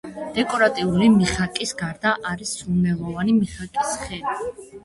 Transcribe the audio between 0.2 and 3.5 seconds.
დეკორატიული მიხაკის გარდა არის სურნელოვანი